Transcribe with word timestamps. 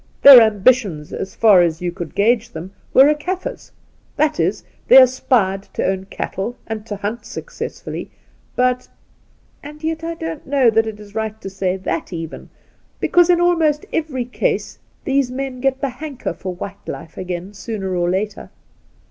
Their 0.23 0.39
ambi 0.49 0.73
tions, 0.73 1.13
as 1.13 1.35
far 1.35 1.61
as 1.61 1.79
you 1.79 1.91
could 1.91 2.15
gauge 2.15 2.49
them, 2.53 2.73
were 2.91 3.07
a 3.07 3.13
Kaffir's; 3.13 3.71
that 4.15 4.39
is, 4.39 4.63
they 4.87 4.99
aspired 4.99 5.67
to 5.73 5.85
own 5.85 6.05
cattle, 6.07 6.57
and' 6.65 6.87
to 6.87 6.95
hunt 6.95 7.23
successfully,' 7.23 8.09
but 8.55 8.87
And 9.61 9.83
yet 9.83 10.03
I 10.03 10.15
don't 10.15 10.47
know 10.47 10.71
that 10.71 10.87
it 10.87 10.99
is 10.99 11.13
right 11.13 11.39
to 11.41 11.51
say 11.51 11.77
that 11.77 12.11
even, 12.11 12.49
because 12.99 13.29
in 13.29 13.39
almost 13.39 13.85
every 13.93 14.25
case 14.25 14.79
these 15.03 15.29
men 15.29 15.59
get 15.59 15.81
the" 15.81 15.89
hanker" 16.01 16.33
for 16.33 16.55
white 16.55 16.87
life 16.87 17.15
again 17.15 17.53
sooner 17.53 17.95
or 17.95 18.09
later. 18.09 18.49